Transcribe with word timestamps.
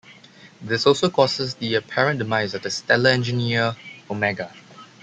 This 0.59 0.87
also 0.87 1.11
causes 1.11 1.53
the 1.53 1.75
apparent 1.75 2.17
demise 2.17 2.55
of 2.55 2.63
the 2.63 2.71
stellar 2.71 3.11
engineer 3.11 3.75
Omega. 4.09 4.51